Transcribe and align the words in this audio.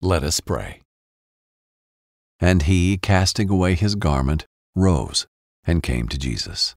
Let 0.00 0.22
us 0.22 0.38
pray. 0.38 0.82
And 2.38 2.62
he, 2.62 2.96
casting 2.98 3.50
away 3.50 3.74
his 3.74 3.96
garment, 3.96 4.46
rose 4.76 5.26
and 5.64 5.82
came 5.82 6.06
to 6.08 6.16
Jesus. 6.16 6.76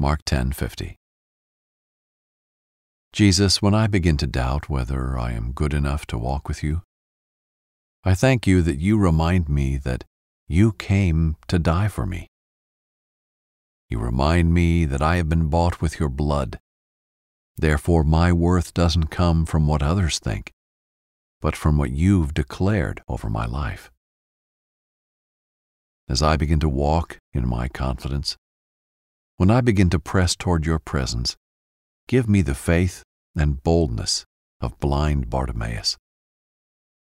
Mark 0.00 0.24
10:50. 0.24 0.96
Jesus, 3.12 3.62
when 3.62 3.72
I 3.72 3.86
begin 3.86 4.16
to 4.16 4.26
doubt 4.26 4.68
whether 4.68 5.16
I 5.16 5.30
am 5.30 5.52
good 5.52 5.72
enough 5.72 6.06
to 6.06 6.18
walk 6.18 6.48
with 6.48 6.64
you, 6.64 6.82
I 8.02 8.14
thank 8.14 8.48
you 8.48 8.62
that 8.62 8.80
you 8.80 8.98
remind 8.98 9.48
me 9.48 9.76
that 9.76 10.02
you 10.48 10.72
came 10.72 11.36
to 11.46 11.60
die 11.60 11.86
for 11.86 12.04
me. 12.04 12.26
You 13.88 14.00
remind 14.00 14.52
me 14.52 14.86
that 14.86 15.00
I 15.00 15.18
have 15.18 15.28
been 15.28 15.46
bought 15.46 15.80
with 15.80 16.00
your 16.00 16.08
blood. 16.08 16.58
Therefore, 17.56 18.02
my 18.02 18.32
worth 18.32 18.74
doesn't 18.74 19.06
come 19.06 19.46
from 19.46 19.68
what 19.68 19.84
others 19.84 20.18
think, 20.18 20.52
but 21.44 21.54
from 21.54 21.76
what 21.76 21.90
you've 21.90 22.32
declared 22.32 23.02
over 23.06 23.28
my 23.28 23.44
life. 23.44 23.90
As 26.08 26.22
I 26.22 26.38
begin 26.38 26.58
to 26.60 26.70
walk 26.70 27.18
in 27.34 27.46
my 27.46 27.68
confidence, 27.68 28.38
when 29.36 29.50
I 29.50 29.60
begin 29.60 29.90
to 29.90 29.98
press 29.98 30.34
toward 30.34 30.64
your 30.64 30.78
presence, 30.78 31.36
give 32.08 32.30
me 32.30 32.40
the 32.40 32.54
faith 32.54 33.02
and 33.36 33.62
boldness 33.62 34.24
of 34.62 34.80
blind 34.80 35.28
Bartimaeus, 35.28 35.98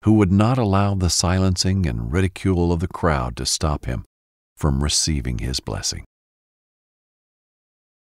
who 0.05 0.15
would 0.15 0.33
not 0.33 0.57
allow 0.57 0.95
the 0.95 1.11
silencing 1.11 1.85
and 1.85 2.11
ridicule 2.11 2.73
of 2.73 2.81
the 2.81 2.89
crowd 2.89 3.37
to 3.37 3.45
stop 3.45 3.85
him 3.85 4.03
from 4.57 4.83
receiving 4.83 5.41
his 5.41 5.61
blessing. 5.61 6.07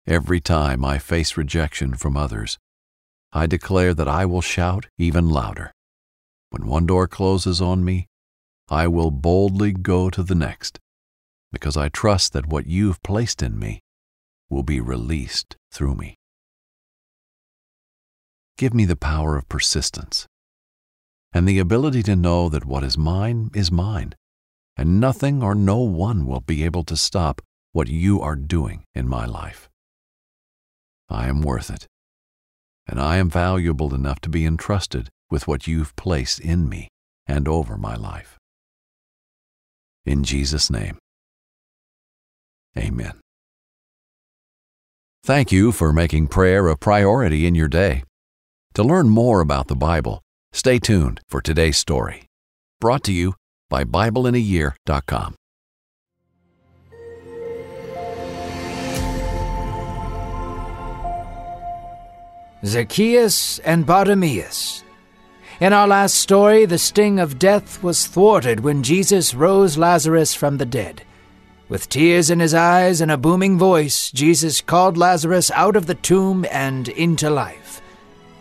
Every 0.07 0.39
time 0.39 0.85
I 0.85 0.97
face 0.97 1.35
rejection 1.35 1.95
from 1.95 2.15
others, 2.15 2.57
I 3.33 3.47
declare 3.47 3.93
that 3.93 4.07
I 4.07 4.25
will 4.25 4.39
shout 4.39 4.85
even 4.97 5.29
louder. 5.29 5.73
When 6.51 6.67
one 6.67 6.85
door 6.85 7.07
closes 7.07 7.61
on 7.61 7.83
me, 7.83 8.07
I 8.69 8.87
will 8.87 9.09
boldly 9.09 9.71
go 9.71 10.09
to 10.09 10.21
the 10.21 10.35
next, 10.35 10.79
because 11.51 11.75
I 11.75 11.89
trust 11.89 12.33
that 12.33 12.47
what 12.47 12.67
you've 12.67 13.01
placed 13.03 13.41
in 13.41 13.57
me 13.57 13.81
will 14.49 14.63
be 14.63 14.79
released 14.79 15.55
through 15.71 15.95
me. 15.95 16.17
Give 18.57 18.73
me 18.73 18.85
the 18.85 18.97
power 18.97 19.37
of 19.37 19.49
persistence 19.49 20.27
and 21.33 21.47
the 21.47 21.59
ability 21.59 22.03
to 22.03 22.15
know 22.15 22.49
that 22.49 22.65
what 22.65 22.83
is 22.83 22.97
mine 22.97 23.49
is 23.53 23.71
mine, 23.71 24.13
and 24.75 24.99
nothing 24.99 25.41
or 25.41 25.55
no 25.55 25.77
one 25.77 26.25
will 26.25 26.41
be 26.41 26.65
able 26.65 26.83
to 26.83 26.97
stop 26.97 27.41
what 27.71 27.87
you 27.87 28.19
are 28.19 28.35
doing 28.35 28.83
in 28.93 29.07
my 29.07 29.25
life. 29.25 29.69
I 31.09 31.27
am 31.27 31.41
worth 31.41 31.69
it, 31.69 31.87
and 32.85 32.99
I 32.99 33.15
am 33.15 33.29
valuable 33.29 33.95
enough 33.95 34.19
to 34.21 34.29
be 34.29 34.45
entrusted 34.45 35.09
with 35.31 35.47
what 35.47 35.65
you've 35.65 35.95
placed 35.95 36.39
in 36.39 36.69
me 36.69 36.89
and 37.25 37.47
over 37.47 37.77
my 37.77 37.95
life. 37.95 38.37
In 40.05 40.23
Jesus' 40.23 40.69
name, 40.69 40.99
amen. 42.77 43.19
Thank 45.23 45.51
you 45.51 45.71
for 45.71 45.93
making 45.93 46.27
prayer 46.27 46.67
a 46.67 46.75
priority 46.75 47.45
in 47.45 47.55
your 47.55 47.67
day. 47.67 48.03
To 48.73 48.83
learn 48.83 49.09
more 49.09 49.39
about 49.39 49.67
the 49.67 49.75
Bible, 49.75 50.21
stay 50.51 50.79
tuned 50.79 51.21
for 51.27 51.41
today's 51.41 51.77
story. 51.77 52.27
Brought 52.79 53.03
to 53.03 53.13
you 53.13 53.35
by 53.69 53.83
BibleInAYear.com. 53.83 55.35
Zacchaeus 62.63 63.59
and 63.59 63.85
Bartimaeus. 63.85 64.83
In 65.61 65.73
our 65.73 65.87
last 65.87 66.15
story, 66.15 66.65
the 66.65 66.79
sting 66.79 67.19
of 67.19 67.37
death 67.37 67.83
was 67.83 68.07
thwarted 68.07 68.61
when 68.61 68.81
Jesus 68.81 69.35
rose 69.35 69.77
Lazarus 69.77 70.33
from 70.33 70.57
the 70.57 70.65
dead. 70.65 71.03
With 71.69 71.87
tears 71.87 72.31
in 72.31 72.39
his 72.39 72.55
eyes 72.55 72.99
and 72.99 73.11
a 73.11 73.17
booming 73.17 73.59
voice, 73.59 74.09
Jesus 74.09 74.59
called 74.59 74.97
Lazarus 74.97 75.51
out 75.51 75.75
of 75.75 75.85
the 75.85 75.93
tomb 75.93 76.47
and 76.49 76.89
into 76.89 77.29
life. 77.29 77.79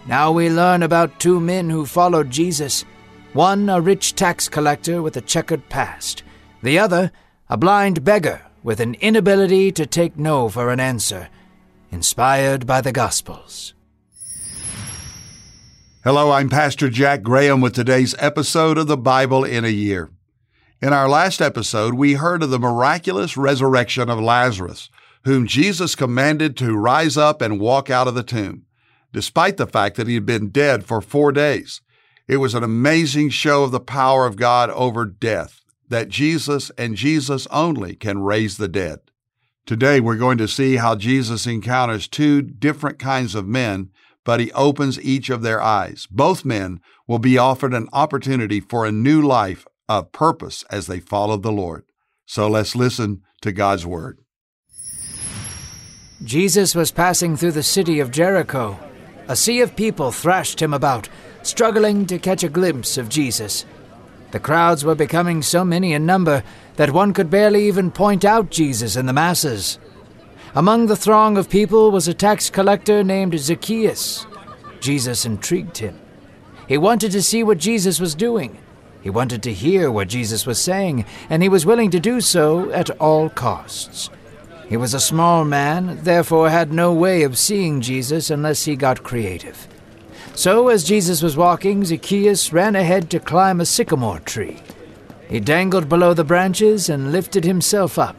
Now 0.06 0.32
we 0.32 0.48
learn 0.48 0.82
about 0.82 1.20
two 1.20 1.41
men 1.41 1.69
who 1.69 1.84
followed 1.84 2.30
Jesus 2.30 2.86
one 3.34 3.69
a 3.69 3.82
rich 3.82 4.14
tax 4.14 4.48
collector 4.48 5.03
with 5.03 5.14
a 5.19 5.20
checkered 5.20 5.69
past, 5.69 6.22
the 6.62 6.78
other 6.78 7.12
a 7.50 7.59
blind 7.59 8.03
beggar 8.03 8.47
with 8.62 8.80
an 8.80 8.94
inability 8.94 9.70
to 9.72 9.84
take 9.84 10.16
no 10.16 10.48
for 10.48 10.70
an 10.70 10.80
answer, 10.80 11.28
inspired 11.92 12.66
by 12.66 12.80
the 12.80 12.92
Gospels. 12.92 13.75
Hello, 16.03 16.31
I'm 16.31 16.49
Pastor 16.49 16.88
Jack 16.88 17.21
Graham 17.21 17.61
with 17.61 17.75
today's 17.75 18.15
episode 18.19 18.78
of 18.78 18.87
the 18.87 18.97
Bible 18.97 19.44
in 19.44 19.66
a 19.66 19.69
Year. 19.69 20.09
In 20.81 20.94
our 20.94 21.06
last 21.06 21.43
episode, 21.43 21.93
we 21.93 22.15
heard 22.15 22.43
of 22.43 22.49
the 22.49 22.59
miraculous 22.59 23.37
resurrection 23.37 24.09
of 24.09 24.19
Lazarus, 24.19 24.89
whom 25.27 25.47
Jesus 25.47 25.94
commanded 25.94 26.56
to 26.56 26.75
rise 26.75 27.19
up 27.19 27.43
and 27.43 27.60
walk 27.60 27.91
out 27.91 28.09
of 28.09 28.15
the 28.15 28.22
tomb, 28.22 28.65
despite 29.12 29.59
the 29.59 29.66
fact 29.66 29.97
that 29.97 30.06
he 30.06 30.15
had 30.15 30.25
been 30.25 30.49
dead 30.49 30.87
for 30.87 31.03
four 31.03 31.33
days. 31.33 31.83
It 32.27 32.39
was 32.39 32.55
an 32.55 32.65
amazing 32.65 33.28
show 33.28 33.65
of 33.65 33.71
the 33.71 33.78
power 33.78 34.25
of 34.25 34.37
God 34.37 34.71
over 34.71 35.05
death, 35.05 35.60
that 35.91 36.09
Jesus 36.09 36.71
and 36.78 36.97
Jesus 36.97 37.47
only 37.50 37.94
can 37.94 38.22
raise 38.22 38.56
the 38.56 38.69
dead. 38.69 39.00
Today, 39.66 40.00
we're 40.00 40.16
going 40.16 40.39
to 40.39 40.49
see 40.49 40.77
how 40.77 40.97
Jesus 40.97 41.47
encounters 41.47 42.09
two 42.09 42.41
different 42.41 42.99
kinds 42.99 43.34
of 43.34 43.47
men 43.47 43.91
but 44.25 44.41
he 44.41 44.53
opens 44.53 45.00
each 45.00 45.31
of 45.31 45.42
their 45.42 45.60
eyes. 45.60 46.06
Both 46.10 46.44
men 46.44 46.81
will 47.06 47.19
be 47.19 47.38
offered 47.38 47.75
an 47.75 47.88
opportunity 47.92 48.60
for 48.60 48.84
a 48.84 48.92
new 48.92 49.22
life 49.22 49.66
of 49.88 50.12
purpose 50.12 50.64
as 50.70 50.86
they 50.86 51.00
follow 51.00 51.36
the 51.36 51.53
Lord. 51.53 51.84
So 52.26 52.48
let's 52.48 52.76
listen 52.76 53.22
to 53.42 53.53
God's 53.53 53.84
word. 53.86 54.19
Jesus 56.22 56.75
was 56.75 56.92
passing 56.92 57.36
through 57.36 57.53
the 57.53 57.62
city 57.62 57.98
of 57.98 58.10
Jericho. 58.10 58.78
A 59.26 59.34
sea 59.34 59.62
of 59.62 59.75
people 59.75 60.12
thrashed 60.12 60.60
him 60.60 60.75
about, 60.75 61.09
struggling 61.42 62.06
to 62.06 62.19
catch 62.19 62.44
a 62.44 62.48
glimpse 62.48 62.98
of 62.98 63.09
Jesus. 63.09 63.64
The 64.30 64.41
crowds 64.41 64.84
were 64.84 64.94
becoming 64.94 65.42
so 65.42 65.64
many 65.64 65.92
in 65.92 66.06
number 66.06 66.44
that 66.76 66.92
one 66.92 67.12
could 67.14 67.30
barely 67.30 67.66
even 67.66 67.91
point 67.91 68.25
out 68.25 68.50
Jesus 68.50 68.97
in 68.97 69.06
the 69.06 69.12
masses. 69.12 69.78
Among 70.55 70.87
the 70.87 70.97
throng 70.97 71.38
of 71.38 71.49
people 71.49 71.93
was 71.93 72.09
a 72.09 72.15
tax 72.15 72.50
collector 72.50 73.05
named 73.05 73.38
Zacchaeus. 73.38 74.27
Jesus 74.81 75.25
intrigued 75.25 75.78
him. 75.78 76.00
He 76.66 76.77
wanted 76.77 77.12
to 77.12 77.22
see 77.22 77.44
what 77.44 77.59
Jesus 77.59 78.00
was 78.00 78.16
doing. 78.16 78.59
He 79.00 79.10
wanted 79.10 79.44
to 79.44 79.53
hear 79.53 79.93
what 79.93 80.09
Jesus 80.09 80.47
was 80.47 80.60
saying, 80.60 81.05
and 81.28 81.43
he 81.43 81.49
was 81.49 81.65
willing 81.65 81.91
to 81.93 82.00
do 82.00 82.21
so 82.21 82.71
at 82.72 82.91
all 83.00 83.31
costs. 83.31 84.10
He 84.69 84.77
was 84.77 84.93
a 84.93 85.00
small 85.00 85.44
man, 85.44 86.00
therefore 86.03 86.50
had 86.50 86.72
no 86.72 86.93
way 86.93 87.22
of 87.22 87.39
seeing 87.39 87.81
Jesus 87.81 88.28
unless 88.28 88.65
he 88.65 88.75
got 88.75 89.05
creative. 89.05 89.69
So, 90.34 90.69
as 90.69 90.84
Jesus 90.84 91.22
was 91.22 91.37
walking, 91.37 91.84
Zacchaeus 91.84 92.53
ran 92.53 92.75
ahead 92.75 93.09
to 93.10 93.21
climb 93.21 93.60
a 93.60 93.66
sycamore 93.66 94.21
tree. 94.21 94.59
He 95.28 95.39
dangled 95.39 95.89
below 95.89 96.12
the 96.12 96.25
branches 96.25 96.89
and 96.89 97.12
lifted 97.12 97.44
himself 97.44 97.99
up. 97.99 98.16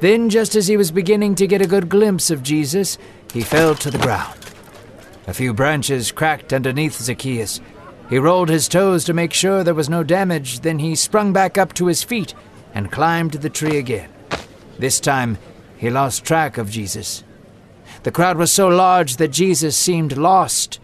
Then, 0.00 0.30
just 0.30 0.54
as 0.54 0.66
he 0.66 0.76
was 0.76 0.90
beginning 0.90 1.34
to 1.36 1.46
get 1.46 1.62
a 1.62 1.66
good 1.66 1.88
glimpse 1.88 2.30
of 2.30 2.42
Jesus, 2.42 2.98
he 3.32 3.42
fell 3.42 3.74
to 3.76 3.90
the 3.90 3.98
ground. 3.98 4.38
A 5.26 5.34
few 5.34 5.52
branches 5.52 6.12
cracked 6.12 6.52
underneath 6.52 6.94
Zacchaeus. 6.94 7.60
He 8.08 8.18
rolled 8.18 8.48
his 8.48 8.68
toes 8.68 9.04
to 9.04 9.12
make 9.12 9.32
sure 9.32 9.64
there 9.64 9.74
was 9.74 9.88
no 9.88 10.04
damage, 10.04 10.60
then 10.60 10.78
he 10.78 10.94
sprung 10.94 11.32
back 11.32 11.58
up 11.58 11.74
to 11.74 11.86
his 11.86 12.04
feet 12.04 12.34
and 12.74 12.92
climbed 12.92 13.32
the 13.32 13.50
tree 13.50 13.78
again. 13.78 14.10
This 14.78 15.00
time, 15.00 15.38
he 15.76 15.90
lost 15.90 16.24
track 16.24 16.58
of 16.58 16.70
Jesus. 16.70 17.24
The 18.04 18.12
crowd 18.12 18.36
was 18.36 18.52
so 18.52 18.68
large 18.68 19.16
that 19.16 19.32
Jesus 19.32 19.76
seemed 19.76 20.16
lost. 20.16 20.78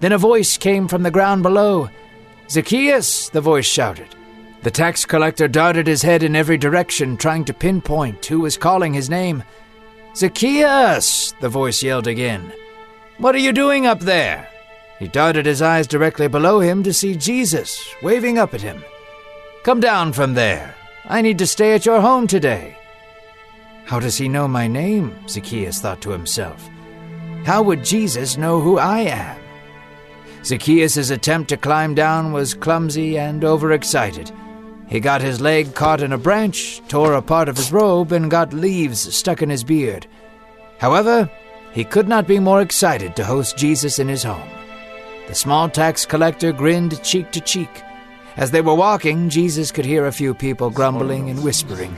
Then 0.00 0.12
a 0.12 0.18
voice 0.18 0.56
came 0.56 0.86
from 0.86 1.02
the 1.02 1.10
ground 1.10 1.42
below. 1.42 1.88
Zacchaeus, 2.48 3.28
the 3.30 3.40
voice 3.40 3.66
shouted. 3.66 4.14
The 4.62 4.70
tax 4.70 5.04
collector 5.04 5.46
darted 5.46 5.86
his 5.86 6.02
head 6.02 6.22
in 6.22 6.34
every 6.34 6.58
direction, 6.58 7.16
trying 7.16 7.44
to 7.44 7.54
pinpoint 7.54 8.26
who 8.26 8.40
was 8.40 8.56
calling 8.56 8.92
his 8.92 9.08
name. 9.08 9.44
Zacchaeus! 10.16 11.32
the 11.40 11.48
voice 11.48 11.82
yelled 11.82 12.08
again. 12.08 12.52
What 13.18 13.34
are 13.34 13.38
you 13.38 13.52
doing 13.52 13.86
up 13.86 14.00
there? 14.00 14.48
He 14.98 15.06
darted 15.06 15.46
his 15.46 15.62
eyes 15.62 15.86
directly 15.86 16.26
below 16.26 16.58
him 16.58 16.82
to 16.82 16.92
see 16.92 17.14
Jesus, 17.14 17.78
waving 18.02 18.36
up 18.36 18.52
at 18.52 18.60
him. 18.60 18.84
Come 19.62 19.78
down 19.78 20.12
from 20.12 20.34
there. 20.34 20.74
I 21.04 21.22
need 21.22 21.38
to 21.38 21.46
stay 21.46 21.74
at 21.74 21.86
your 21.86 22.00
home 22.00 22.26
today. 22.26 22.76
How 23.84 24.00
does 24.00 24.16
he 24.16 24.28
know 24.28 24.48
my 24.48 24.66
name? 24.66 25.14
Zacchaeus 25.28 25.80
thought 25.80 26.00
to 26.02 26.10
himself. 26.10 26.68
How 27.44 27.62
would 27.62 27.84
Jesus 27.84 28.36
know 28.36 28.60
who 28.60 28.78
I 28.78 29.00
am? 29.00 29.40
Zacchaeus' 30.44 31.10
attempt 31.10 31.48
to 31.50 31.56
climb 31.56 31.94
down 31.94 32.32
was 32.32 32.54
clumsy 32.54 33.18
and 33.18 33.44
overexcited. 33.44 34.32
He 34.88 35.00
got 35.00 35.20
his 35.20 35.40
leg 35.40 35.74
caught 35.74 36.00
in 36.00 36.12
a 36.12 36.18
branch, 36.18 36.80
tore 36.88 37.14
a 37.14 37.22
part 37.22 37.48
of 37.48 37.56
his 37.56 37.72
robe, 37.72 38.10
and 38.12 38.30
got 38.30 38.54
leaves 38.54 39.14
stuck 39.14 39.42
in 39.42 39.50
his 39.50 39.62
beard. 39.62 40.06
However, 40.78 41.30
he 41.72 41.84
could 41.84 42.08
not 42.08 42.26
be 42.26 42.38
more 42.38 42.62
excited 42.62 43.14
to 43.16 43.24
host 43.24 43.58
Jesus 43.58 43.98
in 43.98 44.08
his 44.08 44.22
home. 44.22 44.48
The 45.26 45.34
small 45.34 45.68
tax 45.68 46.06
collector 46.06 46.52
grinned 46.52 47.02
cheek 47.02 47.30
to 47.32 47.40
cheek. 47.40 47.82
As 48.36 48.50
they 48.50 48.62
were 48.62 48.74
walking, 48.74 49.28
Jesus 49.28 49.70
could 49.70 49.84
hear 49.84 50.06
a 50.06 50.12
few 50.12 50.32
people 50.32 50.70
grumbling 50.70 51.28
and 51.28 51.44
whispering. 51.44 51.94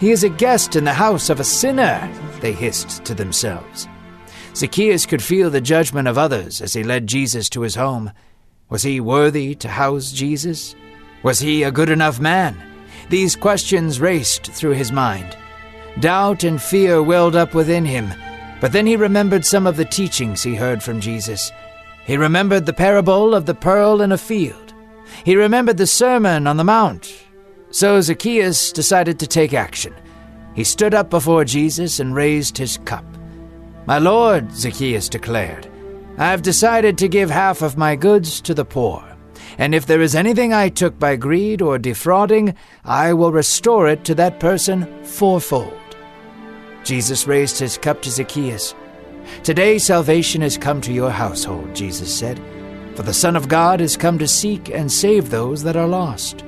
He 0.00 0.10
is 0.10 0.24
a 0.24 0.28
guest 0.28 0.74
in 0.74 0.84
the 0.84 0.92
house 0.92 1.30
of 1.30 1.38
a 1.38 1.44
sinner, 1.44 2.10
they 2.40 2.52
hissed 2.52 3.04
to 3.04 3.14
themselves. 3.14 3.86
Zacchaeus 4.56 5.06
could 5.06 5.22
feel 5.22 5.50
the 5.50 5.60
judgment 5.60 6.08
of 6.08 6.18
others 6.18 6.60
as 6.60 6.72
he 6.72 6.82
led 6.82 7.06
Jesus 7.06 7.48
to 7.50 7.60
his 7.60 7.76
home. 7.76 8.10
Was 8.70 8.82
he 8.82 8.98
worthy 8.98 9.54
to 9.56 9.68
house 9.68 10.10
Jesus? 10.10 10.74
Was 11.22 11.38
he 11.38 11.62
a 11.62 11.72
good 11.72 11.90
enough 11.90 12.20
man? 12.20 12.56
These 13.08 13.36
questions 13.36 14.00
raced 14.00 14.46
through 14.52 14.72
his 14.72 14.92
mind. 14.92 15.36
Doubt 16.00 16.44
and 16.44 16.60
fear 16.60 17.02
welled 17.02 17.34
up 17.34 17.54
within 17.54 17.84
him, 17.84 18.12
but 18.60 18.72
then 18.72 18.86
he 18.86 18.96
remembered 18.96 19.44
some 19.44 19.66
of 19.66 19.76
the 19.76 19.84
teachings 19.84 20.42
he 20.42 20.54
heard 20.54 20.82
from 20.82 21.00
Jesus. 21.00 21.50
He 22.04 22.16
remembered 22.16 22.66
the 22.66 22.72
parable 22.72 23.34
of 23.34 23.46
the 23.46 23.54
pearl 23.54 24.00
in 24.00 24.12
a 24.12 24.18
field. 24.18 24.74
He 25.24 25.36
remembered 25.36 25.76
the 25.76 25.86
Sermon 25.86 26.46
on 26.46 26.56
the 26.56 26.64
Mount. 26.64 27.12
So 27.70 28.00
Zacchaeus 28.00 28.72
decided 28.72 29.18
to 29.18 29.26
take 29.26 29.52
action. 29.52 29.94
He 30.54 30.64
stood 30.64 30.94
up 30.94 31.10
before 31.10 31.44
Jesus 31.44 32.00
and 32.00 32.14
raised 32.14 32.56
his 32.56 32.78
cup. 32.78 33.04
My 33.86 33.98
Lord, 33.98 34.52
Zacchaeus 34.52 35.08
declared, 35.08 35.68
I 36.16 36.30
have 36.30 36.42
decided 36.42 36.98
to 36.98 37.08
give 37.08 37.30
half 37.30 37.62
of 37.62 37.76
my 37.76 37.94
goods 37.94 38.40
to 38.42 38.54
the 38.54 38.64
poor. 38.64 39.07
And 39.56 39.74
if 39.74 39.86
there 39.86 40.00
is 40.00 40.14
anything 40.14 40.52
I 40.52 40.68
took 40.68 40.98
by 40.98 41.16
greed 41.16 41.62
or 41.62 41.78
defrauding, 41.78 42.54
I 42.84 43.12
will 43.14 43.32
restore 43.32 43.88
it 43.88 44.04
to 44.04 44.14
that 44.16 44.40
person 44.40 45.04
fourfold. 45.04 45.72
Jesus 46.84 47.26
raised 47.26 47.58
his 47.58 47.78
cup 47.78 48.02
to 48.02 48.10
Zacchaeus. 48.10 48.74
Today 49.42 49.78
salvation 49.78 50.42
has 50.42 50.58
come 50.58 50.80
to 50.82 50.92
your 50.92 51.10
household, 51.10 51.74
Jesus 51.74 52.14
said. 52.14 52.40
For 52.96 53.02
the 53.02 53.14
Son 53.14 53.36
of 53.36 53.48
God 53.48 53.80
is 53.80 53.96
come 53.96 54.18
to 54.18 54.26
seek 54.26 54.70
and 54.70 54.90
save 54.90 55.30
those 55.30 55.62
that 55.62 55.76
are 55.76 55.86
lost. 55.86 56.44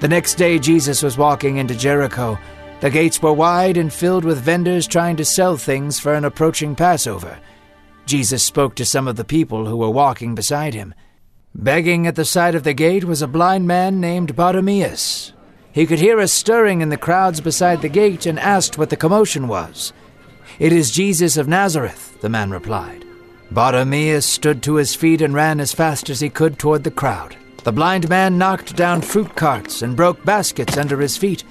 The 0.00 0.08
next 0.08 0.34
day 0.34 0.58
Jesus 0.58 1.02
was 1.02 1.18
walking 1.18 1.56
into 1.56 1.74
Jericho. 1.74 2.38
The 2.80 2.90
gates 2.90 3.20
were 3.20 3.32
wide 3.32 3.76
and 3.76 3.92
filled 3.92 4.24
with 4.24 4.38
vendors 4.38 4.86
trying 4.86 5.16
to 5.16 5.24
sell 5.24 5.56
things 5.56 5.98
for 5.98 6.14
an 6.14 6.24
approaching 6.24 6.76
Passover. 6.76 7.38
Jesus 8.06 8.42
spoke 8.42 8.76
to 8.76 8.84
some 8.84 9.08
of 9.08 9.16
the 9.16 9.24
people 9.24 9.66
who 9.66 9.76
were 9.76 9.90
walking 9.90 10.34
beside 10.34 10.74
him. 10.74 10.94
Begging 11.60 12.06
at 12.06 12.14
the 12.14 12.24
side 12.24 12.54
of 12.54 12.62
the 12.62 12.72
gate 12.72 13.02
was 13.02 13.20
a 13.20 13.26
blind 13.26 13.66
man 13.66 14.00
named 14.00 14.36
Bartimaeus. 14.36 15.32
He 15.72 15.86
could 15.86 15.98
hear 15.98 16.20
a 16.20 16.28
stirring 16.28 16.82
in 16.82 16.88
the 16.88 16.96
crowds 16.96 17.40
beside 17.40 17.82
the 17.82 17.88
gate 17.88 18.26
and 18.26 18.38
asked 18.38 18.78
what 18.78 18.90
the 18.90 18.96
commotion 18.96 19.48
was. 19.48 19.92
It 20.60 20.72
is 20.72 20.92
Jesus 20.92 21.36
of 21.36 21.48
Nazareth, 21.48 22.16
the 22.20 22.28
man 22.28 22.52
replied. 22.52 23.04
Bartimaeus 23.50 24.24
stood 24.24 24.62
to 24.62 24.76
his 24.76 24.94
feet 24.94 25.20
and 25.20 25.34
ran 25.34 25.58
as 25.58 25.72
fast 25.72 26.08
as 26.10 26.20
he 26.20 26.30
could 26.30 26.60
toward 26.60 26.84
the 26.84 26.92
crowd. 26.92 27.36
The 27.64 27.72
blind 27.72 28.08
man 28.08 28.38
knocked 28.38 28.76
down 28.76 29.02
fruit 29.02 29.34
carts 29.34 29.82
and 29.82 29.96
broke 29.96 30.24
baskets 30.24 30.76
under 30.76 31.00
his 31.00 31.16
feet. 31.16 31.42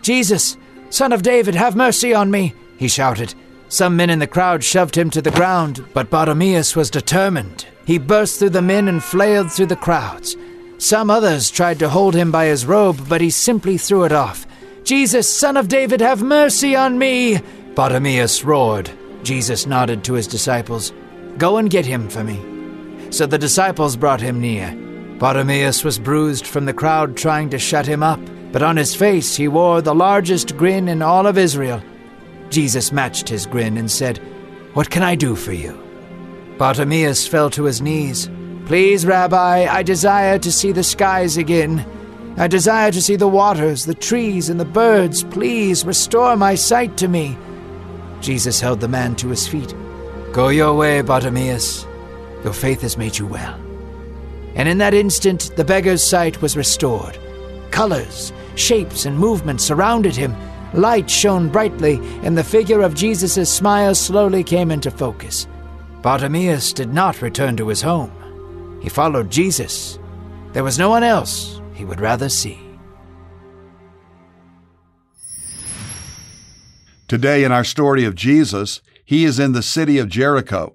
Jesus, 0.00 0.56
son 0.88 1.12
of 1.12 1.22
David, 1.22 1.54
have 1.54 1.76
mercy 1.76 2.14
on 2.14 2.30
me, 2.30 2.54
he 2.78 2.88
shouted. 2.88 3.34
Some 3.68 3.94
men 3.94 4.08
in 4.08 4.20
the 4.20 4.26
crowd 4.26 4.64
shoved 4.64 4.96
him 4.96 5.10
to 5.10 5.20
the 5.20 5.30
ground, 5.30 5.84
but 5.92 6.08
Bartimaeus 6.08 6.74
was 6.74 6.88
determined. 6.88 7.66
He 7.90 7.98
burst 7.98 8.38
through 8.38 8.50
the 8.50 8.62
men 8.62 8.86
and 8.86 9.02
flailed 9.02 9.50
through 9.50 9.66
the 9.66 9.74
crowds. 9.74 10.36
Some 10.78 11.10
others 11.10 11.50
tried 11.50 11.80
to 11.80 11.88
hold 11.88 12.14
him 12.14 12.30
by 12.30 12.44
his 12.44 12.64
robe, 12.64 13.08
but 13.08 13.20
he 13.20 13.30
simply 13.30 13.78
threw 13.78 14.04
it 14.04 14.12
off. 14.12 14.46
Jesus, 14.84 15.26
son 15.28 15.56
of 15.56 15.66
David, 15.66 16.00
have 16.00 16.22
mercy 16.22 16.76
on 16.76 17.00
me! 17.00 17.40
Bartimaeus 17.74 18.44
roared. 18.44 18.92
Jesus 19.24 19.66
nodded 19.66 20.04
to 20.04 20.12
his 20.12 20.28
disciples. 20.28 20.92
Go 21.36 21.56
and 21.56 21.68
get 21.68 21.84
him 21.84 22.08
for 22.08 22.22
me. 22.22 22.38
So 23.10 23.26
the 23.26 23.38
disciples 23.38 23.96
brought 23.96 24.20
him 24.20 24.40
near. 24.40 24.70
Bartimaeus 25.18 25.82
was 25.82 25.98
bruised 25.98 26.46
from 26.46 26.66
the 26.66 26.72
crowd 26.72 27.16
trying 27.16 27.50
to 27.50 27.58
shut 27.58 27.86
him 27.86 28.04
up, 28.04 28.20
but 28.52 28.62
on 28.62 28.76
his 28.76 28.94
face 28.94 29.34
he 29.34 29.48
wore 29.48 29.82
the 29.82 29.96
largest 29.96 30.56
grin 30.56 30.86
in 30.86 31.02
all 31.02 31.26
of 31.26 31.36
Israel. 31.36 31.82
Jesus 32.50 32.92
matched 32.92 33.28
his 33.28 33.46
grin 33.46 33.76
and 33.76 33.90
said, 33.90 34.18
What 34.74 34.90
can 34.90 35.02
I 35.02 35.16
do 35.16 35.34
for 35.34 35.52
you? 35.52 35.89
Bartimaeus 36.60 37.26
fell 37.26 37.48
to 37.48 37.64
his 37.64 37.80
knees. 37.80 38.28
Please, 38.66 39.06
Rabbi, 39.06 39.66
I 39.66 39.82
desire 39.82 40.38
to 40.40 40.52
see 40.52 40.72
the 40.72 40.82
skies 40.82 41.38
again. 41.38 41.86
I 42.36 42.48
desire 42.48 42.92
to 42.92 43.00
see 43.00 43.16
the 43.16 43.26
waters, 43.26 43.86
the 43.86 43.94
trees, 43.94 44.50
and 44.50 44.60
the 44.60 44.66
birds. 44.66 45.24
Please 45.24 45.86
restore 45.86 46.36
my 46.36 46.54
sight 46.54 46.98
to 46.98 47.08
me. 47.08 47.38
Jesus 48.20 48.60
held 48.60 48.80
the 48.80 48.88
man 48.88 49.16
to 49.16 49.28
his 49.28 49.48
feet. 49.48 49.74
Go 50.32 50.48
your 50.50 50.74
way, 50.74 51.00
Bartimaeus. 51.00 51.86
Your 52.44 52.52
faith 52.52 52.82
has 52.82 52.98
made 52.98 53.16
you 53.16 53.26
well. 53.26 53.58
And 54.54 54.68
in 54.68 54.76
that 54.78 54.92
instant, 54.92 55.56
the 55.56 55.64
beggar's 55.64 56.04
sight 56.04 56.42
was 56.42 56.58
restored. 56.58 57.18
Colors, 57.70 58.34
shapes, 58.56 59.06
and 59.06 59.18
movements 59.18 59.64
surrounded 59.64 60.14
him. 60.14 60.36
Light 60.74 61.08
shone 61.08 61.48
brightly, 61.48 62.00
and 62.22 62.36
the 62.36 62.44
figure 62.44 62.82
of 62.82 62.94
Jesus' 62.94 63.50
smile 63.50 63.94
slowly 63.94 64.44
came 64.44 64.70
into 64.70 64.90
focus. 64.90 65.46
Bartimaeus 66.02 66.72
did 66.72 66.94
not 66.94 67.20
return 67.20 67.56
to 67.58 67.68
his 67.68 67.82
home. 67.82 68.10
He 68.82 68.88
followed 68.88 69.30
Jesus. 69.30 69.98
There 70.52 70.64
was 70.64 70.78
no 70.78 70.88
one 70.88 71.02
else 71.02 71.60
he 71.74 71.84
would 71.84 72.00
rather 72.00 72.28
see. 72.28 72.58
Today, 77.06 77.44
in 77.44 77.52
our 77.52 77.64
story 77.64 78.04
of 78.04 78.14
Jesus, 78.14 78.80
he 79.04 79.24
is 79.24 79.38
in 79.38 79.52
the 79.52 79.62
city 79.62 79.98
of 79.98 80.08
Jericho. 80.08 80.74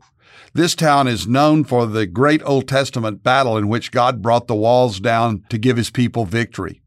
This 0.53 0.75
town 0.75 1.07
is 1.07 1.27
known 1.27 1.63
for 1.63 1.85
the 1.85 2.05
great 2.05 2.41
Old 2.45 2.67
Testament 2.67 3.23
battle 3.23 3.57
in 3.57 3.67
which 3.67 3.91
God 3.91 4.21
brought 4.21 4.47
the 4.47 4.55
walls 4.55 4.99
down 4.99 5.43
to 5.49 5.57
give 5.57 5.77
his 5.77 5.89
people 5.89 6.25
victory. 6.25 6.81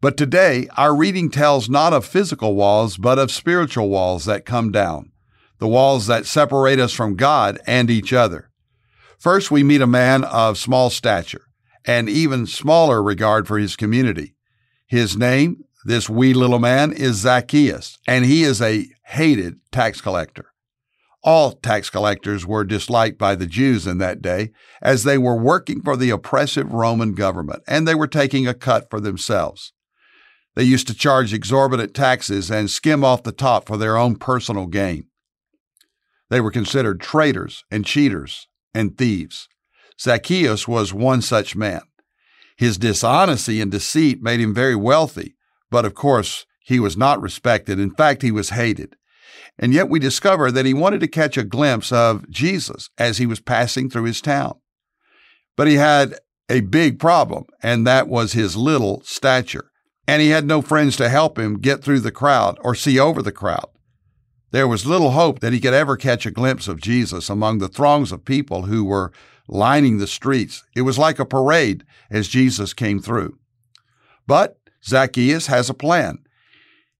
But 0.00 0.16
today, 0.16 0.68
our 0.76 0.94
reading 0.94 1.30
tells 1.30 1.68
not 1.68 1.92
of 1.92 2.04
physical 2.04 2.54
walls, 2.54 2.96
but 2.96 3.18
of 3.18 3.30
spiritual 3.30 3.88
walls 3.88 4.24
that 4.24 4.44
come 4.44 4.72
down, 4.72 5.12
the 5.58 5.68
walls 5.68 6.06
that 6.06 6.26
separate 6.26 6.78
us 6.78 6.92
from 6.92 7.16
God 7.16 7.58
and 7.66 7.90
each 7.90 8.12
other. 8.12 8.50
First, 9.18 9.50
we 9.50 9.62
meet 9.62 9.80
a 9.80 9.86
man 9.86 10.24
of 10.24 10.58
small 10.58 10.90
stature 10.90 11.42
and 11.86 12.08
even 12.08 12.46
smaller 12.46 13.02
regard 13.02 13.46
for 13.46 13.58
his 13.58 13.76
community. 13.76 14.34
His 14.86 15.16
name, 15.16 15.64
this 15.84 16.10
wee 16.10 16.34
little 16.34 16.58
man, 16.58 16.92
is 16.92 17.16
Zacchaeus, 17.16 17.98
and 18.06 18.24
he 18.24 18.42
is 18.42 18.60
a 18.60 18.86
hated 19.06 19.60
tax 19.72 20.00
collector. 20.00 20.52
All 21.22 21.52
tax 21.52 21.90
collectors 21.90 22.46
were 22.46 22.64
disliked 22.64 23.18
by 23.18 23.34
the 23.34 23.46
Jews 23.46 23.86
in 23.86 23.98
that 23.98 24.22
day, 24.22 24.52
as 24.80 25.02
they 25.02 25.18
were 25.18 25.36
working 25.36 25.80
for 25.82 25.96
the 25.96 26.10
oppressive 26.10 26.72
Roman 26.72 27.14
government, 27.14 27.62
and 27.66 27.86
they 27.86 27.94
were 27.94 28.06
taking 28.06 28.46
a 28.46 28.54
cut 28.54 28.88
for 28.90 29.00
themselves. 29.00 29.72
They 30.54 30.62
used 30.62 30.86
to 30.86 30.94
charge 30.94 31.34
exorbitant 31.34 31.94
taxes 31.94 32.50
and 32.50 32.70
skim 32.70 33.04
off 33.04 33.24
the 33.24 33.32
top 33.32 33.66
for 33.66 33.76
their 33.76 33.96
own 33.96 34.16
personal 34.16 34.66
gain. 34.66 35.06
They 36.30 36.40
were 36.40 36.50
considered 36.50 37.00
traitors 37.00 37.64
and 37.70 37.84
cheaters 37.84 38.48
and 38.74 38.96
thieves. 38.96 39.48
Zacchaeus 40.00 40.68
was 40.68 40.92
one 40.92 41.22
such 41.22 41.56
man. 41.56 41.82
His 42.56 42.78
dishonesty 42.78 43.60
and 43.60 43.70
deceit 43.70 44.22
made 44.22 44.40
him 44.40 44.54
very 44.54 44.76
wealthy, 44.76 45.36
but 45.70 45.84
of 45.84 45.94
course, 45.94 46.46
he 46.60 46.80
was 46.80 46.96
not 46.96 47.20
respected. 47.20 47.78
In 47.78 47.90
fact, 47.90 48.22
he 48.22 48.32
was 48.32 48.50
hated. 48.50 48.96
And 49.58 49.72
yet 49.72 49.88
we 49.88 49.98
discover 49.98 50.50
that 50.50 50.66
he 50.66 50.74
wanted 50.74 51.00
to 51.00 51.08
catch 51.08 51.36
a 51.36 51.44
glimpse 51.44 51.92
of 51.92 52.28
Jesus 52.28 52.90
as 52.98 53.18
he 53.18 53.26
was 53.26 53.40
passing 53.40 53.88
through 53.88 54.04
his 54.04 54.20
town. 54.20 54.58
But 55.56 55.68
he 55.68 55.74
had 55.74 56.18
a 56.48 56.60
big 56.60 56.98
problem, 56.98 57.44
and 57.62 57.86
that 57.86 58.08
was 58.08 58.32
his 58.32 58.56
little 58.56 59.02
stature. 59.04 59.70
And 60.06 60.22
he 60.22 60.28
had 60.28 60.46
no 60.46 60.62
friends 60.62 60.96
to 60.96 61.08
help 61.08 61.38
him 61.38 61.58
get 61.58 61.82
through 61.82 62.00
the 62.00 62.12
crowd 62.12 62.58
or 62.62 62.74
see 62.74 62.98
over 62.98 63.22
the 63.22 63.32
crowd. 63.32 63.68
There 64.56 64.66
was 64.66 64.86
little 64.86 65.10
hope 65.10 65.40
that 65.40 65.52
he 65.52 65.60
could 65.60 65.74
ever 65.74 65.98
catch 65.98 66.24
a 66.24 66.30
glimpse 66.30 66.66
of 66.66 66.80
Jesus 66.80 67.28
among 67.28 67.58
the 67.58 67.68
throngs 67.68 68.10
of 68.10 68.24
people 68.24 68.62
who 68.62 68.86
were 68.86 69.12
lining 69.46 69.98
the 69.98 70.06
streets. 70.06 70.64
It 70.74 70.80
was 70.80 70.96
like 70.96 71.18
a 71.18 71.26
parade 71.26 71.84
as 72.10 72.26
Jesus 72.26 72.72
came 72.72 72.98
through. 72.98 73.38
But 74.26 74.58
Zacchaeus 74.82 75.48
has 75.48 75.68
a 75.68 75.74
plan. 75.74 76.20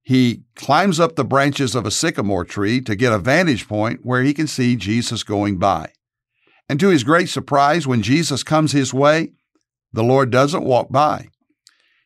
He 0.03 0.43
climbs 0.55 0.99
up 0.99 1.15
the 1.15 1.25
branches 1.25 1.73
of 1.73 1.87
a 1.87 1.89
sycamore 1.89 2.45
tree 2.45 2.79
to 2.81 2.95
get 2.95 3.11
a 3.11 3.17
vantage 3.17 3.67
point 3.67 4.05
where 4.05 4.21
he 4.21 4.35
can 4.35 4.45
see 4.45 4.75
Jesus 4.75 5.23
going 5.23 5.57
by. 5.57 5.93
And 6.69 6.79
to 6.79 6.89
his 6.89 7.03
great 7.03 7.27
surprise, 7.27 7.87
when 7.87 8.03
Jesus 8.03 8.43
comes 8.43 8.71
his 8.71 8.93
way, 8.93 9.31
the 9.91 10.03
Lord 10.03 10.29
doesn't 10.29 10.63
walk 10.63 10.91
by. 10.91 11.29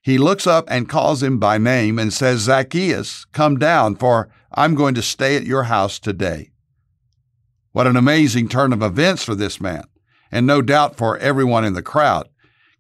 He 0.01 0.17
looks 0.17 0.47
up 0.47 0.63
and 0.69 0.87
calls 0.87 1.21
him 1.21 1.39
by 1.39 1.57
name 1.57 1.99
and 1.99 2.13
says, 2.13 2.39
Zacchaeus, 2.39 3.25
come 3.33 3.59
down, 3.59 3.97
for 3.97 4.29
I'm 4.53 4.75
going 4.75 4.95
to 4.95 5.01
stay 5.01 5.35
at 5.37 5.45
your 5.45 5.63
house 5.63 5.97
today. 5.97 6.51
What 7.71 7.87
an 7.87 7.95
amazing 7.95 8.49
turn 8.49 8.73
of 8.73 8.81
events 8.81 9.23
for 9.23 9.33
this 9.33 9.61
man, 9.61 9.85
and 10.29 10.45
no 10.45 10.61
doubt 10.61 10.97
for 10.97 11.17
everyone 11.17 11.63
in 11.63 11.73
the 11.73 11.81
crowd. 11.81 12.27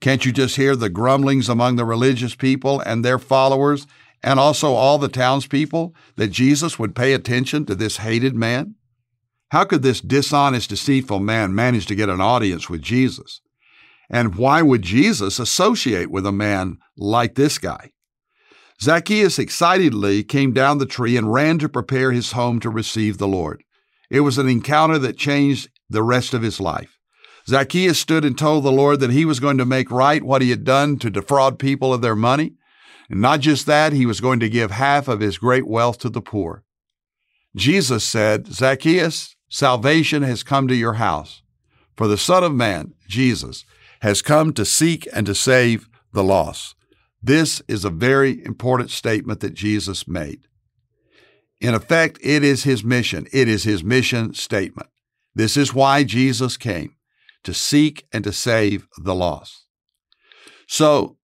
Can't 0.01 0.25
you 0.25 0.33
just 0.33 0.57
hear 0.57 0.75
the 0.75 0.89
grumblings 0.89 1.47
among 1.47 1.77
the 1.77 1.85
religious 1.85 2.35
people 2.35 2.81
and 2.81 3.05
their 3.05 3.19
followers 3.19 3.87
and 4.21 4.39
also 4.39 4.73
all 4.73 4.97
the 4.97 5.07
townspeople 5.07 5.95
that 6.15 6.27
Jesus 6.27 6.77
would 6.77 6.95
pay 6.95 7.13
attention 7.13 7.65
to 7.65 7.75
this 7.75 7.97
hated 7.97 8.35
man? 8.35 8.75
How 9.51 9.63
could 9.63 9.81
this 9.81 10.01
dishonest, 10.01 10.69
deceitful 10.69 11.19
man 11.19 11.55
manage 11.55 11.85
to 11.85 11.95
get 11.95 12.09
an 12.09 12.19
audience 12.19 12.69
with 12.69 12.81
Jesus? 12.81 13.41
And 14.09 14.35
why 14.35 14.61
would 14.61 14.81
Jesus 14.81 15.39
associate 15.39 16.11
with 16.11 16.25
a 16.25 16.31
man 16.31 16.79
like 16.97 17.35
this 17.35 17.57
guy? 17.57 17.91
Zacchaeus 18.81 19.37
excitedly 19.37 20.23
came 20.23 20.53
down 20.53 20.79
the 20.79 20.87
tree 20.87 21.15
and 21.15 21.31
ran 21.31 21.59
to 21.59 21.69
prepare 21.69 22.11
his 22.11 22.31
home 22.31 22.59
to 22.61 22.69
receive 22.69 23.17
the 23.17 23.27
Lord. 23.27 23.63
It 24.09 24.21
was 24.21 24.39
an 24.39 24.49
encounter 24.49 24.97
that 24.99 25.17
changed 25.17 25.69
the 25.89 26.01
rest 26.01 26.33
of 26.33 26.41
his 26.41 26.59
life. 26.59 26.97
Zacchaeus 27.47 27.99
stood 27.99 28.25
and 28.25 28.37
told 28.37 28.63
the 28.63 28.71
Lord 28.71 28.99
that 28.99 29.11
he 29.11 29.23
was 29.23 29.39
going 29.39 29.57
to 29.59 29.65
make 29.65 29.91
right 29.91 30.23
what 30.23 30.41
he 30.41 30.49
had 30.49 30.63
done 30.63 30.97
to 30.99 31.09
defraud 31.09 31.59
people 31.59 31.93
of 31.93 32.01
their 32.01 32.15
money. 32.15 32.53
And 33.09 33.21
not 33.21 33.39
just 33.39 33.65
that, 33.67 33.93
he 33.93 34.05
was 34.05 34.19
going 34.19 34.39
to 34.39 34.49
give 34.49 34.71
half 34.71 35.07
of 35.07 35.19
his 35.19 35.37
great 35.37 35.67
wealth 35.67 35.99
to 35.99 36.09
the 36.09 36.21
poor. 36.21 36.63
Jesus 37.55 38.03
said, 38.03 38.47
Zacchaeus, 38.47 39.35
salvation 39.49 40.23
has 40.23 40.43
come 40.43 40.67
to 40.67 40.75
your 40.75 40.93
house. 40.93 41.43
For 41.97 42.07
the 42.07 42.17
Son 42.17 42.43
of 42.43 42.53
Man, 42.53 42.93
Jesus, 43.07 43.65
has 44.01 44.21
come 44.21 44.53
to 44.53 44.65
seek 44.65 45.07
and 45.13 45.25
to 45.25 45.35
save 45.35 45.87
the 46.13 46.23
lost. 46.23 46.75
This 47.21 47.61
is 47.67 47.85
a 47.85 47.89
very 47.89 48.43
important 48.43 48.89
statement 48.89 49.41
that 49.41 49.53
Jesus 49.53 50.07
made. 50.07 50.47
In 51.59 51.75
effect, 51.75 52.17
it 52.23 52.43
is 52.43 52.63
his 52.63 52.83
mission. 52.83 53.27
It 53.31 53.47
is 53.47 53.63
his 53.63 53.83
mission 53.83 54.33
statement. 54.33 54.89
This 55.35 55.55
is 55.55 55.73
why 55.73 56.03
Jesus 56.03 56.57
came 56.57 56.95
to 57.43 57.53
seek 57.53 58.07
and 58.11 58.23
to 58.23 58.33
save 58.33 58.87
the 58.97 59.15
lost. 59.15 59.65
So, 60.67 61.17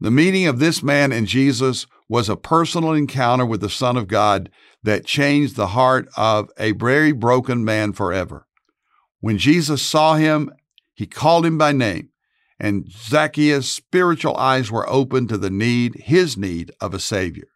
the 0.00 0.10
meeting 0.10 0.46
of 0.46 0.58
this 0.58 0.82
man 0.82 1.12
and 1.12 1.26
Jesus 1.26 1.86
was 2.08 2.28
a 2.28 2.36
personal 2.36 2.92
encounter 2.92 3.44
with 3.44 3.60
the 3.60 3.70
Son 3.70 3.96
of 3.96 4.08
God 4.08 4.50
that 4.82 5.04
changed 5.04 5.56
the 5.56 5.68
heart 5.68 6.08
of 6.16 6.50
a 6.58 6.72
very 6.72 7.12
broken 7.12 7.64
man 7.64 7.92
forever. 7.92 8.46
When 9.20 9.38
Jesus 9.38 9.82
saw 9.82 10.14
him, 10.14 10.52
he 10.94 11.06
called 11.06 11.44
him 11.44 11.58
by 11.58 11.72
name 11.72 12.10
and 12.60 12.90
Zacchaeus' 12.90 13.70
spiritual 13.70 14.36
eyes 14.36 14.70
were 14.70 14.88
opened 14.88 15.28
to 15.28 15.38
the 15.38 15.50
need, 15.50 15.94
his 15.96 16.36
need 16.36 16.72
of 16.80 16.92
a 16.92 16.98
Savior. 16.98 17.48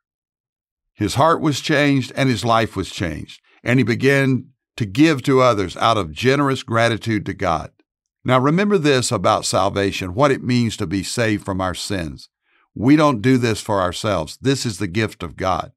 His 0.94 1.14
heart 1.14 1.40
was 1.40 1.60
changed 1.60 2.12
and 2.14 2.28
his 2.28 2.44
life 2.44 2.76
was 2.76 2.90
changed, 2.90 3.40
and 3.64 3.78
he 3.80 3.84
began 3.84 4.46
to 4.76 4.86
give 4.86 5.22
to 5.22 5.40
others 5.40 5.76
out 5.76 5.96
of 5.96 6.12
generous 6.12 6.62
gratitude 6.62 7.26
to 7.26 7.34
God. 7.34 7.70
Now, 8.24 8.38
remember 8.38 8.78
this 8.78 9.10
about 9.10 9.44
salvation 9.44 10.14
what 10.14 10.30
it 10.30 10.44
means 10.44 10.76
to 10.76 10.86
be 10.86 11.02
saved 11.02 11.44
from 11.44 11.60
our 11.60 11.74
sins. 11.74 12.28
We 12.74 12.96
don't 12.96 13.20
do 13.20 13.36
this 13.36 13.60
for 13.60 13.80
ourselves, 13.80 14.38
this 14.40 14.64
is 14.64 14.78
the 14.78 14.86
gift 14.86 15.22
of 15.22 15.36
God. 15.36 15.72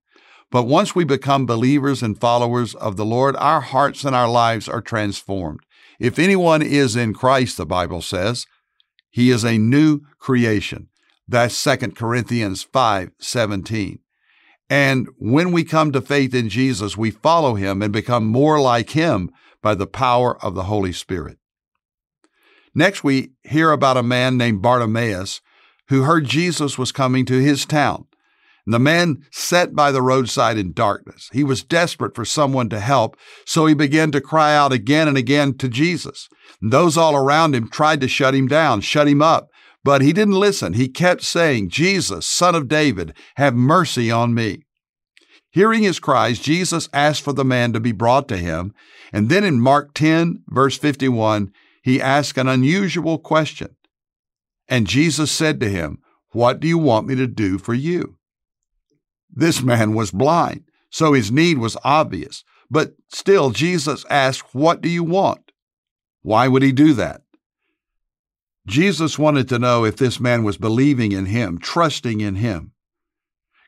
But 0.51 0.63
once 0.63 0.95
we 0.95 1.03
become 1.03 1.45
believers 1.45 2.03
and 2.03 2.17
followers 2.17 2.75
of 2.75 2.95
the 2.95 3.05
Lord, 3.05 3.35
our 3.37 3.61
hearts 3.61 4.05
and 4.05 4.15
our 4.15 4.29
lives 4.29 4.69
are 4.69 4.81
transformed. 4.81 5.61
If 5.99 6.19
anyone 6.19 6.61
is 6.61 6.95
in 6.95 7.13
Christ, 7.13 7.57
the 7.57 7.65
Bible 7.65 8.01
says, 8.01 8.45
he 9.15 9.29
is 9.29 9.45
a 9.45 9.57
new 9.57 10.01
creation. 10.19 10.89
That's 11.25 11.63
2 11.63 11.77
Corinthians 11.91 12.63
5 12.63 13.11
17. 13.17 13.99
And 14.69 15.07
when 15.17 15.53
we 15.53 15.63
come 15.63 15.93
to 15.93 16.01
faith 16.01 16.35
in 16.35 16.49
Jesus, 16.49 16.97
we 16.97 17.11
follow 17.11 17.55
him 17.55 17.81
and 17.81 17.93
become 17.93 18.25
more 18.25 18.59
like 18.59 18.89
him 18.89 19.31
by 19.61 19.73
the 19.73 19.87
power 19.87 20.37
of 20.43 20.53
the 20.53 20.65
Holy 20.65 20.91
Spirit. 20.91 21.37
Next, 22.73 23.05
we 23.05 23.31
hear 23.43 23.71
about 23.71 23.95
a 23.95 24.03
man 24.03 24.35
named 24.35 24.61
Bartimaeus 24.61 25.39
who 25.87 26.03
heard 26.03 26.25
Jesus 26.25 26.77
was 26.77 26.91
coming 26.91 27.23
to 27.27 27.41
his 27.41 27.65
town. 27.65 28.07
The 28.67 28.79
man 28.79 29.23
sat 29.31 29.75
by 29.75 29.91
the 29.91 30.01
roadside 30.01 30.57
in 30.57 30.73
darkness. 30.73 31.29
He 31.31 31.43
was 31.43 31.63
desperate 31.63 32.15
for 32.15 32.25
someone 32.25 32.67
to 32.69 32.79
help, 32.79 33.15
so 33.45 33.67
he 33.67 33.75
began 33.75 34.11
to 34.11 34.21
cry 34.21 34.55
out 34.55 34.73
again 34.73 35.07
and 35.07 35.17
again 35.17 35.55
to 35.59 35.69
Jesus. 35.69 36.27
Those 36.61 36.97
all 36.97 37.15
around 37.15 37.53
him 37.53 37.69
tried 37.69 38.01
to 38.01 38.07
shut 38.07 38.33
him 38.33 38.47
down, 38.47 38.81
shut 38.81 39.07
him 39.07 39.21
up, 39.21 39.49
but 39.83 40.01
he 40.01 40.13
didn't 40.13 40.39
listen. 40.39 40.73
He 40.73 40.87
kept 40.87 41.21
saying, 41.21 41.69
Jesus, 41.69 42.25
son 42.25 42.55
of 42.55 42.67
David, 42.67 43.13
have 43.35 43.53
mercy 43.53 44.09
on 44.09 44.33
me. 44.33 44.63
Hearing 45.51 45.83
his 45.83 45.99
cries, 45.99 46.39
Jesus 46.39 46.89
asked 46.91 47.21
for 47.21 47.33
the 47.33 47.45
man 47.45 47.71
to 47.73 47.79
be 47.79 47.91
brought 47.91 48.27
to 48.29 48.37
him. 48.37 48.73
And 49.13 49.29
then 49.29 49.43
in 49.43 49.61
Mark 49.61 49.93
10, 49.93 50.43
verse 50.47 50.77
51, 50.77 51.51
he 51.83 52.01
asked 52.01 52.37
an 52.39 52.47
unusual 52.47 53.19
question. 53.19 53.75
And 54.67 54.87
Jesus 54.87 55.31
said 55.31 55.59
to 55.59 55.69
him, 55.69 55.99
What 56.31 56.59
do 56.59 56.67
you 56.67 56.79
want 56.79 57.07
me 57.07 57.13
to 57.15 57.27
do 57.27 57.59
for 57.59 57.75
you? 57.75 58.17
This 59.35 59.61
man 59.61 59.93
was 59.93 60.11
blind, 60.11 60.63
so 60.89 61.13
his 61.13 61.31
need 61.31 61.57
was 61.57 61.77
obvious. 61.83 62.43
But 62.69 62.95
still, 63.09 63.51
Jesus 63.51 64.05
asked, 64.09 64.55
What 64.55 64.81
do 64.81 64.89
you 64.89 65.03
want? 65.03 65.51
Why 66.21 66.47
would 66.47 66.63
he 66.63 66.71
do 66.71 66.93
that? 66.93 67.21
Jesus 68.67 69.19
wanted 69.19 69.47
to 69.49 69.59
know 69.59 69.85
if 69.85 69.97
this 69.97 70.19
man 70.19 70.43
was 70.43 70.57
believing 70.57 71.11
in 71.11 71.27
him, 71.27 71.59
trusting 71.59 72.19
in 72.19 72.35
him. 72.35 72.71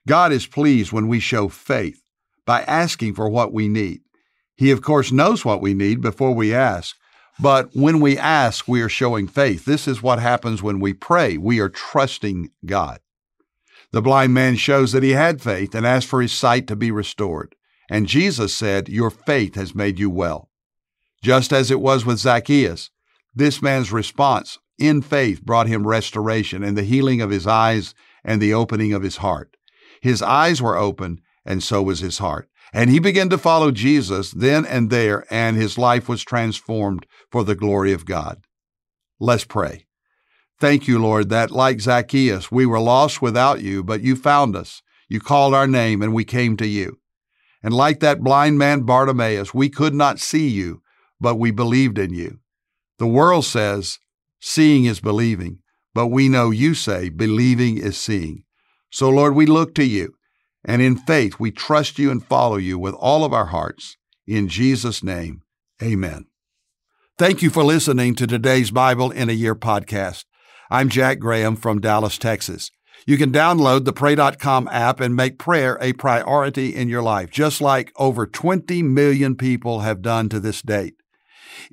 God 0.08 0.32
is 0.32 0.48
pleased 0.48 0.92
when 0.92 1.08
we 1.08 1.20
show 1.20 1.50
faith 1.50 2.02
by 2.46 2.62
asking 2.64 3.14
for 3.14 3.30
what 3.30 3.54
we 3.54 3.68
need. 3.68 4.02
He, 4.56 4.72
of 4.72 4.82
course, 4.82 5.12
knows 5.12 5.46
what 5.46 5.62
we 5.62 5.76
need 5.76 6.02
before 6.02 6.34
we 6.34 6.54
ask. 6.54 6.96
But 7.40 7.70
when 7.76 8.00
we 8.00 8.18
ask, 8.18 8.68
we 8.68 8.82
are 8.82 8.90
showing 8.90 9.28
faith. 9.28 9.66
This 9.66 9.88
is 9.88 10.02
what 10.02 10.18
happens 10.18 10.64
when 10.64 10.80
we 10.80 10.94
pray. 10.94 11.38
We 11.38 11.60
are 11.60 11.70
trusting 11.70 12.50
God. 12.66 13.00
The 13.92 14.02
blind 14.02 14.34
man 14.34 14.56
shows 14.56 14.92
that 14.92 15.04
he 15.04 15.12
had 15.12 15.42
faith 15.42 15.74
and 15.74 15.86
asked 15.86 16.08
for 16.08 16.22
his 16.22 16.34
sight 16.34 16.68
to 16.68 16.76
be 16.76 16.92
restored. 16.92 17.56
And 17.90 18.08
Jesus 18.08 18.54
said, 18.54 18.90
Your 18.90 19.10
faith 19.10 19.56
has 19.56 19.74
made 19.74 19.98
you 19.98 20.10
well. 20.10 20.50
Just 21.24 21.54
as 21.54 21.72
it 21.72 21.80
was 21.80 22.06
with 22.06 22.20
Zacchaeus, 22.20 22.90
this 23.34 23.62
man's 23.62 23.92
response 23.92 24.60
in 24.78 25.02
faith 25.02 25.42
brought 25.42 25.68
him 25.68 25.88
restoration 25.88 26.64
and 26.64 26.78
the 26.78 26.84
healing 26.84 27.22
of 27.22 27.30
his 27.30 27.48
eyes 27.48 27.94
and 28.24 28.42
the 28.42 28.54
opening 28.54 28.94
of 28.94 29.04
his 29.04 29.18
heart. 29.18 29.56
His 30.02 30.22
eyes 30.22 30.62
were 30.62 30.78
open, 30.78 31.22
and 31.46 31.64
so 31.64 31.82
was 31.82 32.00
his 32.00 32.20
heart. 32.20 32.50
And 32.74 32.90
he 32.90 33.00
began 33.00 33.30
to 33.30 33.38
follow 33.38 33.72
Jesus 33.72 34.32
then 34.32 34.66
and 34.66 34.90
there, 34.90 35.26
and 35.32 35.56
his 35.56 35.78
life 35.78 36.10
was 36.10 36.24
transformed 36.24 37.06
for 37.32 37.44
the 37.44 37.56
glory 37.56 37.94
of 37.94 38.06
God. 38.06 38.46
Let's 39.20 39.46
pray. 39.46 39.87
Thank 40.60 40.88
you, 40.88 40.98
Lord, 41.00 41.30
that 41.30 41.52
like 41.52 41.80
Zacchaeus, 41.80 42.52
we 42.52 42.66
were 42.66 42.80
lost 42.80 43.22
without 43.22 43.62
you, 43.62 43.84
but 43.84 44.02
you 44.02 44.16
found 44.16 44.56
us. 44.56 44.82
You 45.08 45.20
called 45.20 45.54
our 45.54 45.68
name, 45.68 46.02
and 46.02 46.14
we 46.14 46.26
came 46.26 46.58
to 46.58 46.68
you. 46.68 47.00
And 47.62 47.74
like 47.74 48.00
that 48.00 48.22
blind 48.22 48.58
man 48.58 48.82
Bartimaeus, 48.82 49.54
we 49.54 49.70
could 49.70 49.94
not 49.94 50.20
see 50.20 50.48
you, 50.48 50.82
but 51.20 51.36
we 51.36 51.52
believed 51.52 51.98
in 51.98 52.14
you. 52.14 52.40
The 52.98 53.08
world 53.08 53.46
says, 53.46 54.00
seeing 54.40 54.86
is 54.86 55.00
believing, 55.00 55.60
but 55.94 56.08
we 56.08 56.28
know 56.28 56.50
you 56.50 56.74
say, 56.74 57.10
believing 57.10 57.78
is 57.78 57.98
seeing. 57.98 58.44
So, 58.90 59.10
Lord, 59.10 59.36
we 59.36 59.46
look 59.46 59.76
to 59.76 59.84
you, 59.86 60.16
and 60.66 60.82
in 60.82 60.98
faith 60.98 61.40
we 61.40 61.52
trust 61.52 62.00
you 62.00 62.10
and 62.10 62.26
follow 62.26 62.58
you 62.58 62.80
with 62.80 62.96
all 62.96 63.24
of 63.24 63.34
our 63.34 63.48
hearts. 63.48 63.98
In 64.26 64.48
Jesus' 64.48 65.04
name, 65.04 65.44
amen. 65.82 66.26
Thank 67.18 67.42
you 67.42 67.50
for 67.50 67.64
listening 67.64 68.16
to 68.16 68.28
today's 68.28 68.72
Bible 68.72 69.12
in 69.12 69.30
a 69.30 69.34
Year 69.34 69.56
podcast. 69.56 70.26
I'm 70.70 70.90
Jack 70.90 71.20
Graham 71.20 71.56
from 71.56 71.80
Dallas, 71.80 72.18
Texas. 72.18 72.72
You 73.06 73.18
can 73.18 73.32
download 73.32 73.86
the 73.86 73.94
Pray.com 73.94 74.68
app 74.68 75.00
and 75.00 75.16
make 75.16 75.40
prayer 75.40 75.78
a 75.80 75.94
priority 75.94 76.76
in 76.76 76.90
your 76.90 77.02
life, 77.02 77.30
just 77.30 77.62
like 77.62 77.94
over 77.96 78.26
20 78.26 78.84
million 78.84 79.36
people 79.36 79.80
have 79.82 80.02
done 80.02 80.28
to 80.30 80.42
this 80.42 80.62
date. 80.62 80.96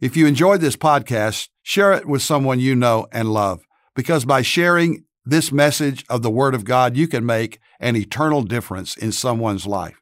If 0.00 0.16
you 0.16 0.26
enjoyed 0.26 0.60
this 0.60 0.76
podcast, 0.76 1.48
share 1.62 1.92
it 1.92 2.06
with 2.06 2.22
someone 2.22 2.60
you 2.60 2.76
know 2.76 3.08
and 3.10 3.32
love, 3.32 3.62
because 3.96 4.24
by 4.24 4.42
sharing 4.42 5.04
this 5.24 5.50
message 5.50 6.04
of 6.08 6.22
the 6.22 6.30
Word 6.30 6.54
of 6.54 6.64
God, 6.64 6.96
you 6.96 7.08
can 7.08 7.26
make 7.26 7.58
an 7.80 7.96
eternal 7.96 8.42
difference 8.42 8.96
in 8.96 9.10
someone's 9.10 9.66
life. 9.66 10.00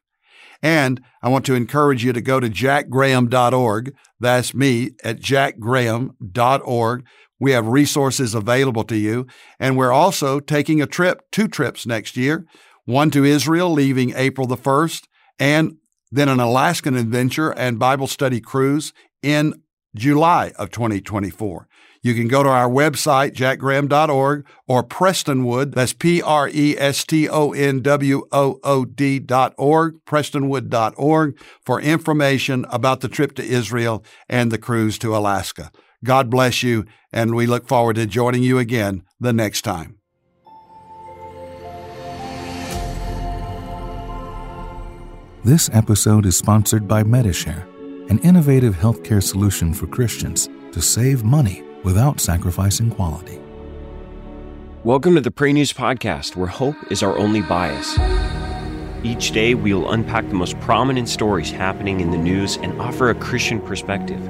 And 0.61 1.01
I 1.21 1.29
want 1.29 1.45
to 1.47 1.55
encourage 1.55 2.05
you 2.05 2.13
to 2.13 2.21
go 2.21 2.39
to 2.39 2.47
jackgraham.org. 2.47 3.93
That's 4.19 4.53
me 4.53 4.91
at 5.03 5.19
jackgraham.org. 5.19 7.05
We 7.43 7.51
have 7.51 7.67
resources 7.67 8.33
available 8.33 8.85
to 8.85 8.95
you. 8.95 9.27
And 9.59 9.75
we're 9.75 9.91
also 9.91 10.39
taking 10.39 10.81
a 10.81 10.87
trip, 10.87 11.29
two 11.29 11.49
trips 11.49 11.85
next 11.85 12.15
year 12.15 12.45
one 12.85 13.11
to 13.11 13.25
Israel, 13.25 13.69
leaving 13.69 14.13
April 14.15 14.47
the 14.47 14.55
1st, 14.55 15.07
and 15.39 15.75
then 16.09 16.29
an 16.29 16.39
Alaskan 16.39 16.95
adventure 16.95 17.51
and 17.51 17.77
Bible 17.77 18.07
study 18.07 18.39
cruise 18.39 18.93
in 19.21 19.61
July 19.93 20.53
of 20.57 20.69
2024. 20.69 21.67
You 22.01 22.13
can 22.13 22.29
go 22.29 22.43
to 22.43 22.49
our 22.49 22.69
website, 22.69 23.33
jackgraham.org, 23.33 24.45
or 24.65 24.83
Prestonwood, 24.85 25.75
that's 25.75 25.91
P 25.91 26.21
R 26.21 26.47
E 26.47 26.77
S 26.77 27.03
T 27.03 27.27
O 27.27 27.51
N 27.51 27.81
W 27.81 28.25
O 28.31 28.59
O 28.63 28.85
D.org, 28.85 30.05
prestonwood.org, 30.05 31.37
for 31.65 31.81
information 31.81 32.65
about 32.69 33.01
the 33.01 33.09
trip 33.09 33.35
to 33.35 33.43
Israel 33.43 34.01
and 34.29 34.49
the 34.49 34.57
cruise 34.57 34.97
to 34.99 35.13
Alaska. 35.15 35.71
God 36.03 36.29
bless 36.29 36.63
you, 36.63 36.85
and 37.13 37.33
we 37.33 37.45
look 37.45 37.67
forward 37.67 37.95
to 37.95 38.05
joining 38.05 38.43
you 38.43 38.59
again 38.59 39.03
the 39.19 39.31
next 39.31 39.61
time. 39.61 39.97
This 45.45 45.69
episode 45.73 46.25
is 46.25 46.37
sponsored 46.37 46.87
by 46.87 47.03
Medi-Share 47.03 47.67
an 48.09 48.19
innovative 48.19 48.75
healthcare 48.75 49.23
solution 49.23 49.73
for 49.73 49.87
Christians 49.87 50.49
to 50.73 50.81
save 50.81 51.23
money 51.23 51.63
without 51.83 52.19
sacrificing 52.19 52.89
quality. 52.89 53.39
Welcome 54.83 55.15
to 55.15 55.21
the 55.21 55.31
Pray 55.31 55.53
News 55.53 55.71
Podcast, 55.71 56.35
where 56.35 56.47
hope 56.47 56.75
is 56.91 57.01
our 57.01 57.17
only 57.17 57.41
bias. 57.41 57.97
Each 59.05 59.31
day, 59.31 59.55
we 59.55 59.73
will 59.73 59.91
unpack 59.91 60.27
the 60.27 60.33
most 60.33 60.59
prominent 60.59 61.07
stories 61.07 61.49
happening 61.49 62.01
in 62.01 62.11
the 62.11 62.17
news 62.17 62.57
and 62.57 62.79
offer 62.81 63.09
a 63.09 63.15
Christian 63.15 63.61
perspective. 63.61 64.21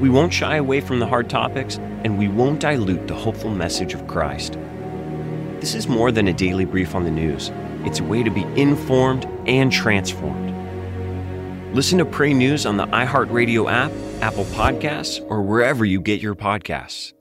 We 0.00 0.08
won't 0.08 0.32
shy 0.32 0.56
away 0.56 0.80
from 0.80 1.00
the 1.00 1.06
hard 1.06 1.28
topics, 1.28 1.78
and 2.04 2.18
we 2.18 2.28
won't 2.28 2.60
dilute 2.60 3.08
the 3.08 3.14
hopeful 3.14 3.50
message 3.50 3.94
of 3.94 4.06
Christ. 4.06 4.56
This 5.60 5.74
is 5.74 5.88
more 5.88 6.12
than 6.12 6.28
a 6.28 6.32
daily 6.32 6.64
brief 6.64 6.94
on 6.94 7.04
the 7.04 7.10
news, 7.10 7.50
it's 7.84 8.00
a 8.00 8.04
way 8.04 8.22
to 8.22 8.30
be 8.30 8.42
informed 8.60 9.24
and 9.46 9.72
transformed. 9.72 10.54
Listen 11.74 11.98
to 11.98 12.04
Pray 12.04 12.32
News 12.32 12.64
on 12.64 12.76
the 12.76 12.86
iHeartRadio 12.86 13.70
app, 13.70 13.92
Apple 14.22 14.44
Podcasts, 14.46 15.24
or 15.28 15.42
wherever 15.42 15.84
you 15.84 16.00
get 16.00 16.20
your 16.20 16.34
podcasts. 16.34 17.12